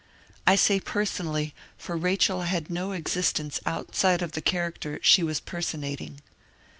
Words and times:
I 0.47 0.55
say 0.55 0.79
personally^ 0.79 1.53
for 1.77 1.95
Rachel 1.95 2.41
had 2.41 2.71
no 2.71 2.91
existence 2.91 3.59
outside 3.67 4.23
of 4.23 4.31
the 4.31 4.41
char 4.41 4.71
acter 4.71 4.97
she 5.03 5.21
was 5.21 5.39
persenating. 5.39 6.21